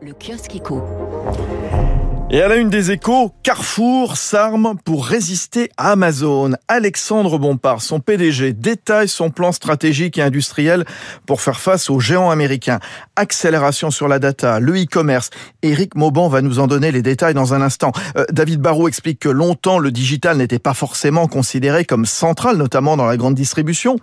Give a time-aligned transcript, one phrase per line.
[0.00, 0.82] Le kiosque éco.
[2.30, 6.52] Et à la une des échos, Carrefour s'arme pour résister à Amazon.
[6.68, 10.84] Alexandre Bompard, son PDG, détaille son plan stratégique et industriel
[11.26, 12.80] pour faire face aux géants américains.
[13.14, 15.30] Accélération sur la data, le e-commerce.
[15.62, 17.92] Éric Mauban va nous en donner les détails dans un instant.
[18.16, 22.96] Euh, David Barrault explique que longtemps, le digital n'était pas forcément considéré comme central, notamment
[22.96, 23.96] dans la grande distribution.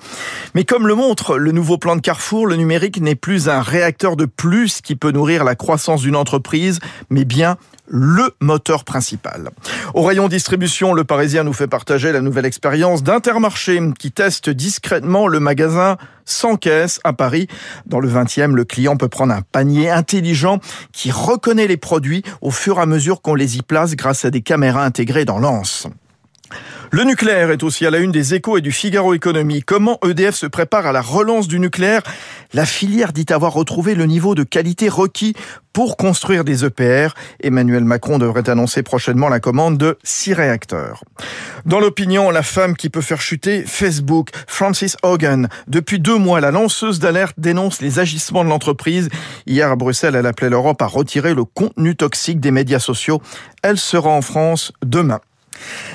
[0.54, 4.16] Mais comme le montre le nouveau plan de Carrefour, le numérique n'est plus un réacteur
[4.16, 6.80] de plus qui peut nourrir la croissance d'une entreprise,
[7.10, 7.58] mais bien
[7.94, 9.50] le moteur principal.
[9.94, 15.28] Au rayon distribution, le Parisien nous fait partager la nouvelle expérience d'Intermarché qui teste discrètement
[15.28, 17.48] le magasin sans caisse à Paris.
[17.86, 20.60] Dans le 20e, le client peut prendre un panier intelligent
[20.92, 24.32] qui reconnaît les produits au fur et à mesure qu'on les y place grâce à
[24.32, 25.88] des caméras intégrées dans l'anse.
[26.92, 29.64] Le nucléaire est aussi à la une des échos et du Figaro Économie.
[29.64, 32.02] Comment EDF se prépare à la relance du nucléaire?
[32.54, 35.34] La filière dit avoir retrouvé le niveau de qualité requis
[35.72, 37.14] pour construire des EPR.
[37.42, 41.04] Emmanuel Macron devrait annoncer prochainement la commande de six réacteurs.
[41.66, 45.48] Dans l'opinion, la femme qui peut faire chuter Facebook, Francis Hogan.
[45.68, 49.10] Depuis deux mois, la lanceuse d'alerte dénonce les agissements de l'entreprise.
[49.48, 53.22] Hier à Bruxelles, elle appelait l'Europe à retirer le contenu toxique des médias sociaux.
[53.64, 55.22] Elle sera en France demain.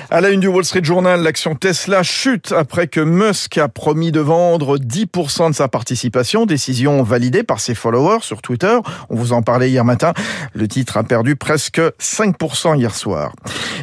[0.09, 4.13] À la une du Wall Street Journal, l'action Tesla chute après que Musk a promis
[4.13, 8.77] de vendre 10% de sa participation, décision validée par ses followers sur Twitter.
[9.09, 10.13] On vous en parlait hier matin.
[10.53, 13.33] Le titre a perdu presque 5% hier soir.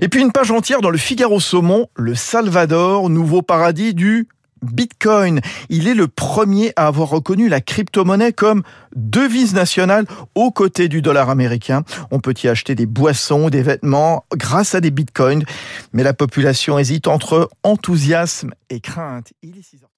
[0.01, 4.27] Et puis une page entière dans le Figaro Saumon, le Salvador, nouveau paradis du
[4.65, 5.41] Bitcoin.
[5.69, 8.63] Il est le premier à avoir reconnu la crypto-monnaie comme
[8.97, 11.85] devise nationale aux côtés du dollar américain.
[12.11, 15.45] On peut y acheter des boissons, des vêtements grâce à des bitcoins.
[15.93, 19.33] Mais la population hésite entre enthousiasme et crainte.
[19.43, 19.91] Il est 6 heures.